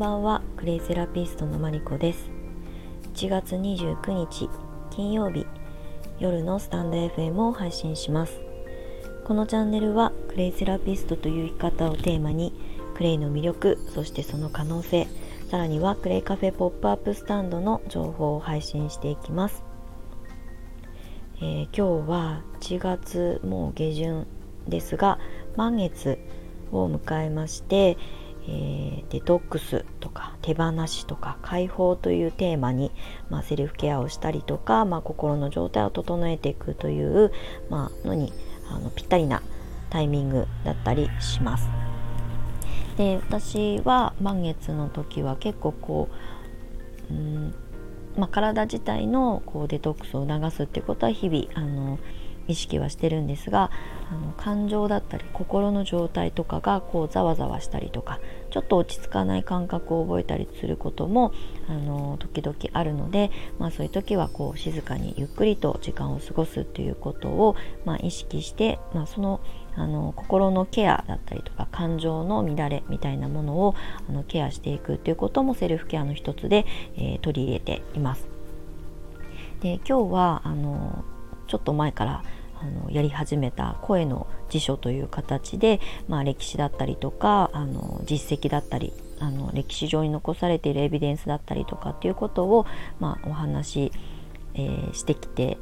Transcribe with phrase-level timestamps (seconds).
[0.00, 0.40] ばんは。
[0.56, 2.30] クレイセラピストのマリコです。
[3.12, 4.48] 1月29日
[4.88, 5.44] 金曜日
[6.18, 8.40] 夜のスタンド FM を配信します。
[9.24, 12.54] このチャンネルはクレイセラピストという生き方をテーマに
[12.96, 15.06] クレイの魅力そしてその可能性
[15.50, 19.62] さらにはクレイカフェポップアップスタンドの情報を配信していきます、
[21.36, 24.26] えー、今日は1月もう下旬
[24.66, 25.18] ですが
[25.56, 26.18] 満月
[26.72, 27.98] を迎えまして、
[28.52, 32.90] えー、デトックスとか手放しとか解放というテーマに、
[33.30, 37.32] まあ、セルフケアをしたりとか、まあ、心の状態を整えていくという、
[37.70, 38.32] まあのに
[38.68, 39.42] あのぴったりな
[39.88, 41.68] タイミングだったりします。
[42.96, 46.08] で私は満月の時は結構こ
[47.08, 47.54] う、うん
[48.16, 51.98] まあ、体自体のこうデトックスを促すってことは日々あの
[52.50, 53.70] 意識はしてるんですが
[54.10, 58.18] あの感情だったり心の状態とかがこうざわざわしたりとか
[58.50, 61.32] ちょっと落ち着かない感覚を覚えたりすることも
[61.68, 69.40] あの時々あるので、まあ、そういう時はこう静かにゆっくりと時間を過ごすっていうことを、まあ、意識して、まあ、その
[69.76, 73.76] あの心のケアだったりとか感情の乱れみたいなものを
[74.08, 78.26] あのケアしていくっていうこともセルフケアの一つで、えー、取り入れています。
[79.60, 81.04] で今日はあの
[81.46, 82.24] ちょっと前から
[82.60, 92.66] あのやり始めた声の辞書という形で、まあ、歴史だったりとかあの実績だったりあの歴史上に残されているエビデンスだったりとかっていうことを、
[93.00, 93.92] まあ、お話し、
[94.54, 95.58] えー、してきて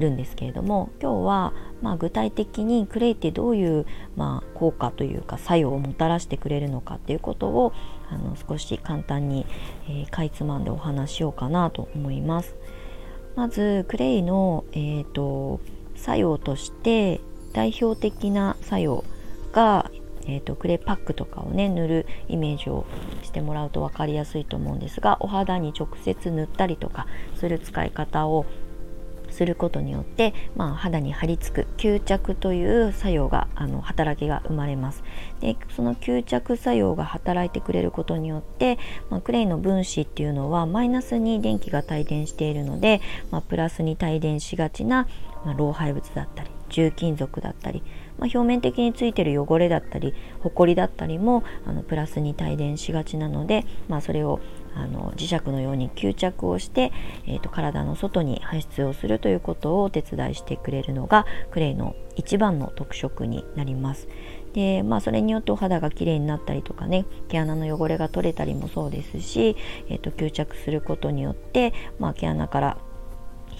[0.00, 7.72] るんですけれども今日は、まあ、具体的にクレイってどういう、まあ、効果というか作用をもたらしてくれるのかっていうことを
[8.10, 9.46] あの少し簡単に、
[9.88, 12.56] えー、かいつまんでお話しようかなと思います。
[13.36, 15.60] まずクレイの、えーと
[15.96, 17.20] 作用として
[17.52, 19.04] 代表的な作用
[19.52, 19.90] が、
[20.26, 22.84] えーと、クレーパックとかをね塗るイメージを
[23.22, 28.46] してもらうと分かりやすいと思うんですがお肌に直接塗ったりとかする使い方を
[29.34, 35.02] することによって、まあ、肌に張り付く吸着という作用があの働きが生まれます。
[35.40, 38.78] でその吸着作用が働いてくれることによって、
[39.10, 45.08] まあ、クレイの分子っていうのはマイナスに電気が帯電しているので、まあ、プラスに帯電しがちな、
[45.44, 47.82] ま老廃物だったり重金属だったり、
[48.18, 54.40] ま表面的についてる汚れだったりホコリだったりもあのプラスに帯電しがちなので、まあ、それを
[54.74, 56.92] あの磁石のように吸着をして、
[57.26, 64.08] えーと、体の外に排出をするということをお手伝いしてくれるのがクレイの一番の特色になります。
[64.52, 69.56] でまあ、それによってお肌がきれいになったりとかね毛穴の汚れが取れたりもそうですし、
[69.88, 72.78] えーと、吸着することによって、まあ、毛穴から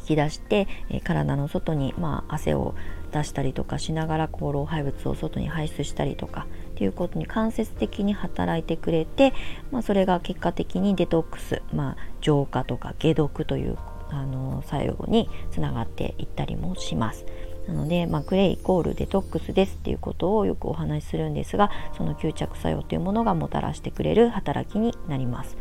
[0.04, 2.75] き出して、え、体の外に、まあ、汗を
[3.12, 9.32] 出したりとかしながらこう老廃物を外に排出したりとかっていうことに間接的に働いてくれて、
[9.70, 13.78] まあ、それが結果的にデトックス、まあ、浄化とか解毒という
[14.10, 17.25] あの作用につながっていったりもします。
[17.66, 25.56] なので、まあ、クレイイコールデトックスですっていうことをよくお話しするんですがその吸着作用というものがもたらしてくれる働きになります。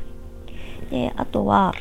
[0.90, 1.74] であとは、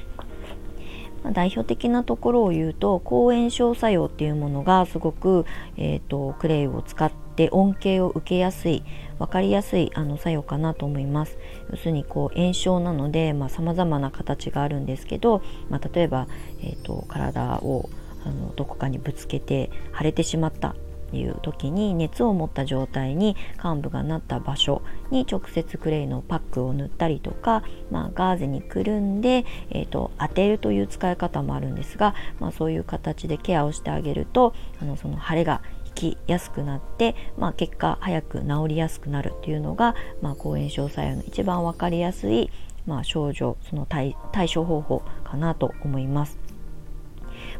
[1.32, 5.46] 代表的なところを言うと抗炎症作用っていうものがすごく、
[5.76, 8.82] えーと、クレイを使って恩恵を受けやすい
[9.18, 11.38] 分かりやすいあの作用かなと思います。
[11.70, 16.26] 要するにこう炎症なのでさまざ、まな形があるんですけど、まあ、例えば、
[16.60, 17.88] えーと体を
[18.24, 20.74] あのどこかにぶつけて腫れてしまった。
[21.18, 42.50] いう時に熱を持った状態に患部がなった場所に直接クレイのパックを塗ったりとか、まあ、ガーゼにくるんで、えーと、当てるという使い方もあるんですが、まあ、そういう形でケアをしてあげるとあのその腫れが引きやすくなって、まあ、結果早く治りやすくなるっていうのが、まあ、抗炎症作用の一番分かりやすい、
[42.86, 44.16] まあ、症状その対
[44.52, 46.41] 処方法かなと思います。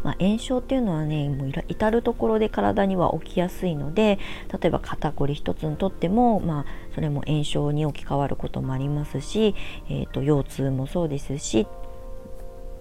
[0.03, 4.19] まあ、炎症っていうのはねもう至る所で体には起きやすいので
[4.61, 6.65] 例えば肩こり一つにとっても、まあ、
[6.95, 9.55] それも炎症に置き換わることもありますし、
[9.89, 11.67] えーと、腰痛もそうですし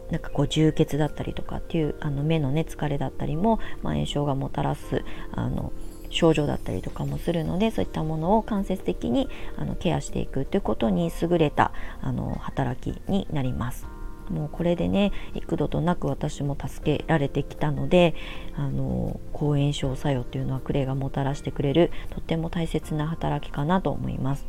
[0.09, 5.71] なんかこう充血だったりとかっていうあの目のね疲れだったりも、まあ、炎症がもたらすあの
[6.09, 11.71] 症状だったりとかもするのでそういったものを間接的にあのケアしていくということに優れた
[12.01, 14.00] あの働きになります。
[14.29, 18.15] もうこれでね幾度となく私も助けられてきたので
[18.56, 24.47] あの抗炎症作用っていうのはクレイがもたらしてくれるとっても大切な働きかなと思います。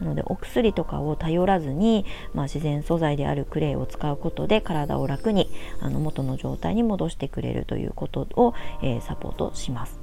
[0.00, 2.04] なのでお薬とかを頼らずに、
[2.34, 5.48] まあ、自然素材であるクレイを使うことで体を楽に
[5.80, 10.00] あの元の状態に戻してくれるということを、えー、サポートします。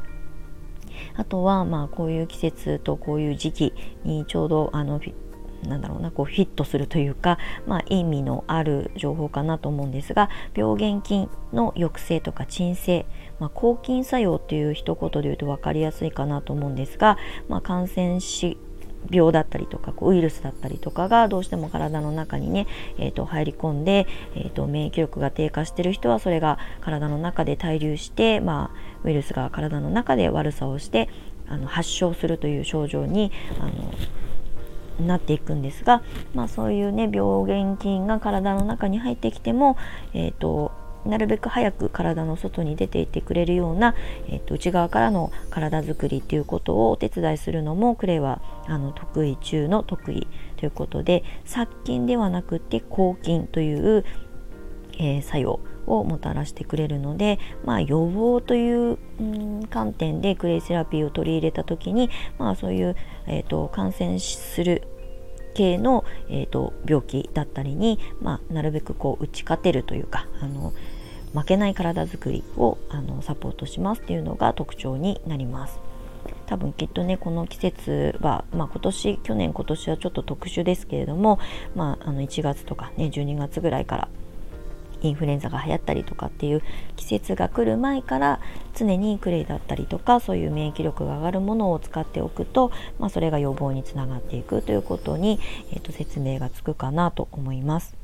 [1.16, 5.00] あとは、まあ、こういう季節とこういう時期にちょうどあの
[5.68, 7.38] なんだろうなこうフィットするというか、
[7.68, 13.06] まあ、意味のある情報かなと思うんですが病原菌の抑制とか鎮静、
[13.40, 17.18] まあ、抗菌作用という一言で言うと分かりやすいかなと思うんですが、
[17.48, 18.58] まあ、感染し
[19.10, 22.68] 病だったりとかウイルスだったりとかがどうしても体の中にね、
[22.98, 31.10] えー、と入り込んで、えー、と免疫力が低下してる人はそれが体の中で滞留して、まあ、ウイルスが体の中で悪さをして
[31.48, 33.72] あの発症するという症状にあの
[35.00, 36.04] なっていくんですが、
[36.34, 39.78] まあ、そういうね病原菌が体の中に入ってきても、
[40.14, 40.72] えーと、
[41.06, 43.96] なるべく早く体の外に出ていってくれるような、
[44.28, 50.28] えーと、内側からの体づくりっていうことをお手伝いするのもクレイはあの得意中の得意
[50.58, 54.06] ということで殺菌ではなくて抗菌という、
[54.94, 62.96] えー、作用をもたらしてくれるので、まあ、予防という、うん、観点でクレイセラピーを取り入れた時に、まあ、そういう、
[63.28, 64.84] えーと、感染する
[65.54, 70.74] 系の、えーと、病気だったりに、まあ、なるべくこう打ち勝てるというかあの
[71.34, 75.80] 負けない体づくりをあのサポートしますっていうのが特徴になります。
[76.46, 81.40] 多分きっとねこの季節は、まあ、今年去年今年はちょっと特殊ですけれども、
[81.76, 84.10] まあ、あの1月とかね12月ぐらいから
[85.02, 86.62] インフルエンザが流行ったりとかっていう
[86.96, 88.40] 季節が来る前から
[88.76, 95.40] 常にクレイだったりとかそういう免疫力が上がるものを使っておくと、まあ、それが予防につながっていくということに、
[95.72, 98.01] えー、と説明がつくかなと思います。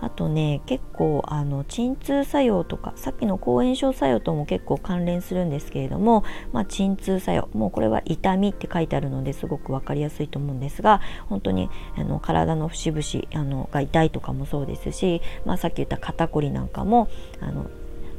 [0.00, 17.08] あとね結構あの鎮痛作用とかさっきの抗炎症作用とも結構関連するんですけれども、まあ、鎮痛作用もうこれは痛みって書いてあるのですごく分かりやすいと思うんですが本当にあの体の節々あのが痛いとかもそうですし、まあ、さっき言った肩こりなんかも
[17.40, 17.66] あの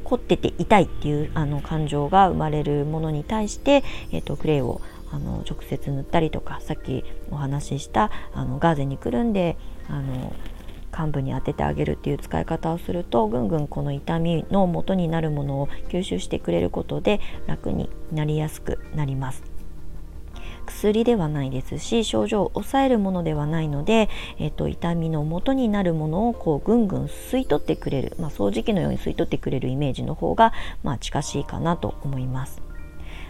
[0.04, 4.80] 凝ってて痛いっていうあの感情が生まれるものに対して、えーと、クレイを
[5.12, 9.56] あの直接塗ったりとかさっきお話ししたあのガーゼにくるんで
[9.88, 10.32] あの
[10.90, 19.58] 患部に当ててあげるっていう使い方をするとぐんぐんこの痛みの元になるものを吸収してくれることで楽になりやすくなります。
[20.68, 30.52] 薬ではないですし症状を抑えるものではないので、えっと、痛みの元になるものをこうぐんぐん吸い取ってくれる、まあ、掃除機のように吸い取ってくれるイメージの方が、
[30.82, 32.67] まあ、近しいかなと思います。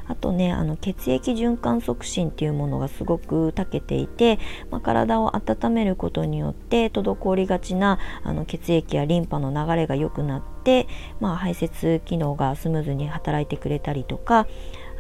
[0.09, 4.39] あとねあの血液循環促進っていうものがすごく長けていて、
[4.71, 10.89] まあ、体を温めることによって滞りがちなあの血液やリンパの流れが良くなって、
[11.21, 14.47] まあ、排泄機能がスムーズに働いてくれたりとか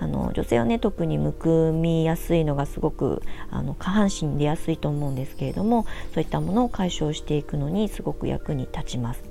[0.00, 9.27] あの女性はね特にむくみやすいのがすごくあの下半身に出やすいと思うんですけれどもそういったものを解消していくのにすごく役に立ちます。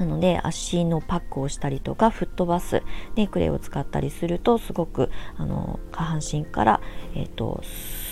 [0.00, 2.82] なので足のパックをしたりとか吹っ飛ばす
[3.16, 6.80] ネックレイを使ったりするとすごくあの下半身から、
[7.14, 7.60] えーと、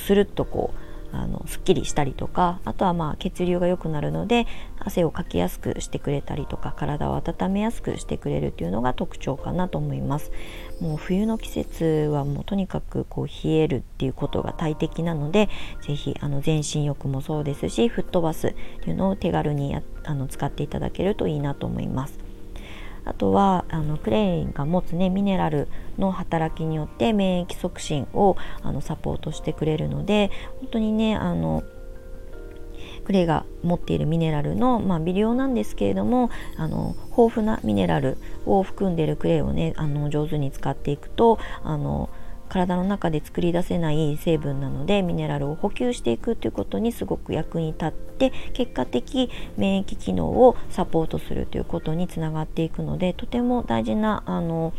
[0.07, 4.47] スルッとこうあのすっきりしたりとかあとはまあ血流が良くなるので
[4.79, 10.31] 汗をかきやすくしてくれたりとか体を温めやすくしてくれるっていうのが特徴かなと思います。
[10.81, 15.49] もう冬の季節はもうとにかくこう冷えるっていうことが大敵なので
[15.83, 22.19] 是非あの全身浴もそうですし吹っ飛ばすっていうのを手軽にやあの使っていただけるといいなと思います。
[23.05, 25.69] あとはあのクレインが持つねミネラル
[25.99, 31.63] の働きによって免疫促進をあのサポートしてくれるので本当にねあの
[33.05, 42.11] クレイが持っているミネラルの、まあ、微量なんですけれどもあの豊富なミネラルを含んでいるクレイをねあの上手に使っていくとあの
[42.49, 54.73] 体の中で作り出せない成分なのでミネラルを補給していくということにすごく役に立って結果的免疫機能をサポートするということにつながっていくのでとても大事なあの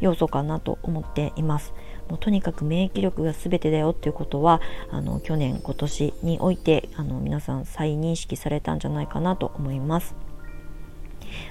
[0.00, 1.74] 要素かなと思っています。
[2.08, 10.14] もうとにかく免疫力が全てだよっていうことはあの去年今年においてあの皆さん再認識されたんじゃないかなと思います。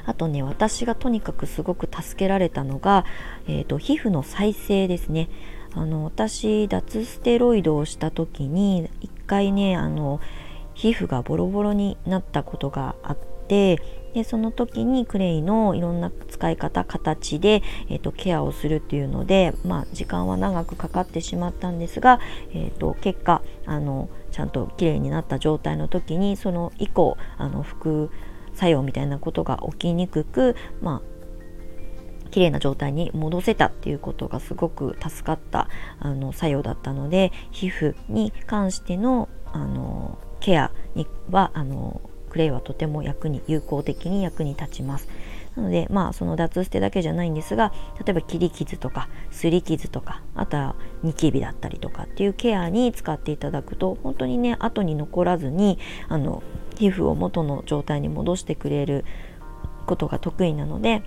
[0.06, 3.06] あとね私がとにかくすごく助けられたのが、
[3.48, 5.30] えーと皮膚の再生ですね
[5.74, 10.20] あの私脱ステロイドをした時に一回ねあの
[10.74, 13.82] 皮膚がボロボロになったことがあって
[14.14, 22.20] でその時にクレイのいろんな使い方形で、えーと、ケアをするっていうので、まあ、時間は長くかかってしまったんですが、
[22.52, 28.10] えーと、結果あのちゃんときれいになった状態の時にその以降あの副
[28.56, 31.17] 作用みたいなことが起きにくく、まあ
[32.28, 35.70] 綺麗な状態に戻せたっていうことがすごく助かった
[36.00, 45.08] あの作用だったので皮膚に関してのあのケアにはあのクレイはとても役に有効的に役に立ちます。
[45.56, 47.74] なのでまあその脱捨てだけじゃないんですが
[48.06, 55.80] 例えば切り傷とかすり傷とかあとはニキビだったりとかっていうケアに使っていただくと本当にね後に残らずに
[56.10, 56.44] あの
[56.78, 59.04] 皮膚を元の状態に戻してくれる
[59.88, 61.02] ことが得意なので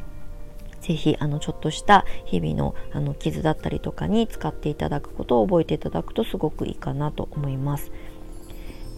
[0.81, 7.93] ぜひあのちょっとした日々のあの傷だったりとかに使っていただくことを覚えていただくとすごくいいかなと思います。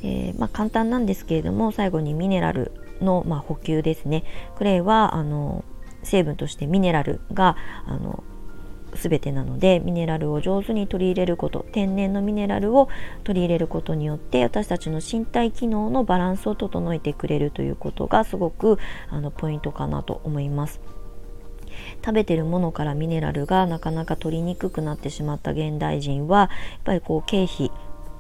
[0.05, 4.25] えー、まあ、簡単なんですけれども最後にミネラルの、まあ、補給ですね
[4.57, 5.65] クレイはあの
[6.03, 8.25] 成分としてミネラルがあの
[8.95, 12.89] 全てなのでミネラルを上手に取り入れること天然のミネラルを
[13.25, 20.81] 取り入れることによって私たちの身体機能のバランスを整えてくれるということがすごくあのポイントかなと思います。
[22.05, 26.49] 食べてるものからミネラルがなかなか取りにくくなってしまった現代人はやっ
[26.85, 27.71] ぱりこう経費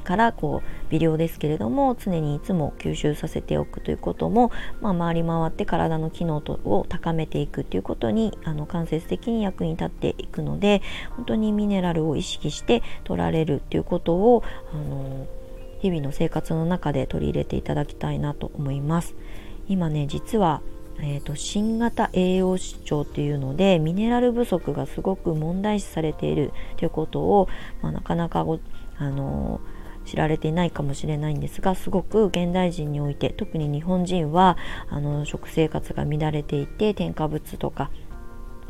[0.02, 10.82] からこう微量ですけれども常にいつも吸収させておくということも、まあ、回り回って体の機能とを高めていくということにあの間接的に役に立っていくので
[11.16, 14.42] 本当にミネラルを意識して取られるということを
[14.72, 15.26] あの
[15.80, 19.16] 日々の生活の中で取り入れていただきたいなと思います。
[19.68, 20.60] 今ね実は
[21.02, 27.48] えーと、新型栄養失調っていうのでミネラル不足がすごく問題視されているということを、
[27.82, 28.60] まあ、なかなかご
[28.98, 29.60] あの
[30.04, 34.56] 知られていないかもしれないんですがすごく現代人において特に日本人は
[34.88, 37.90] あの食生活が乱れていて添加物とか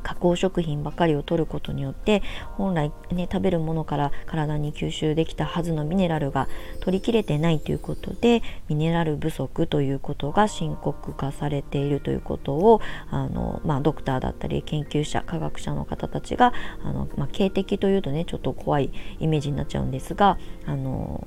[0.02, 2.22] 加工食品ばかりを取ることによって
[2.56, 6.48] 本来ね食べるものから体に吸収できたはずのミネラルが
[6.80, 12.80] 取りきれてないということでミネラル不足ということが深刻化されているということを
[13.10, 18.90] あの、まあ、ドクターだったり研究者科学者の方たちがあの、まあ、警笛というとねちょっと怖い
[19.20, 21.26] イメージになっちゃうんですがあの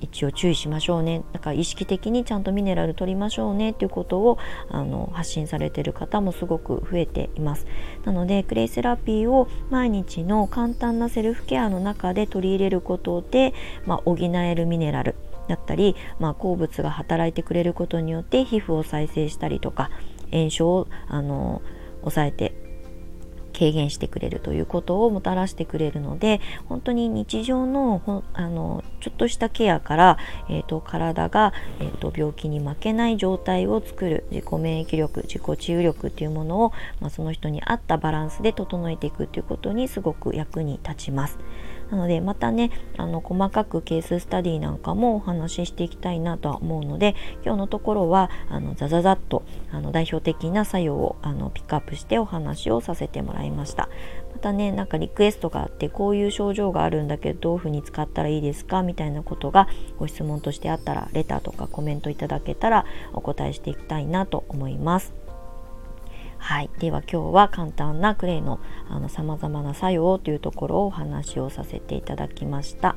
[0.00, 1.22] 一応注意しましょうね。
[1.32, 4.38] だから意識的にちゃんとミネラル取りましょうねっていうことを
[4.68, 7.66] あの発信されてる方もすごく増えています。
[8.04, 13.54] なのでクレイセラピーを毎日の簡単なセルフケアの中で取り入れることで、
[13.86, 15.14] まあ、補えるミネラル
[15.48, 19.90] だったり、まあ、鉱物が働いてくれることによって皮膚を再生したりとか
[20.30, 21.60] 炎症をあの
[22.02, 22.69] 抑えて
[23.50, 41.38] 軽減してくれるということをもたらしてくれるので本当に日常のあのちょっとしたケアから、えーと、体が、えーと、病気に負けない状態を作る自己免疫力自己治癒力っていうものを、まあ、その人に合ったバランスで整えていくということにすごく役に立ちます。
[41.90, 49.42] なのでまたねあの細かくケーススタディなんかもお話ししていきたいなとは思うので今日のところはあのザザザッと
[49.72, 53.88] あの代表的な作用をあのピックアップしてお話をさせてもらいました。
[54.32, 58.82] またねなんかリクエストがあってこういう症状があるんだけどどういうふうに使ったらいいですか？
[58.82, 59.68] みたいなことが
[59.98, 65.19] ご質問としてあったらレターとかコメントいただけたらお答えしていきたいなと思います。
[66.40, 68.58] はい、では今日は簡単なクレイの
[69.08, 72.96] さまざまな作用というところをお話をさせていただきました。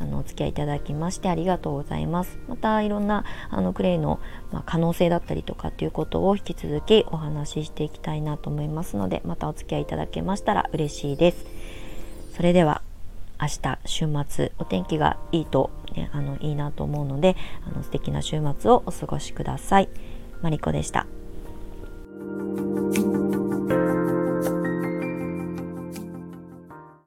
[0.00, 2.38] あのお付き合いいただきましてありがとうございます。
[2.48, 4.20] またいろんなあのクレイの、
[4.52, 11.46] まあ、可能性だったりとかっていうことを引き続きお話ししていきたいなと思いますのでまたお付き合いいただけましたら嬉しいです。
[12.34, 12.82] それでは
[13.40, 19.88] 明日週末お天気がいいと、ね、あのいいなと思うのであの素敵な週末をお過ごしください。
[20.42, 21.06] マリコでした。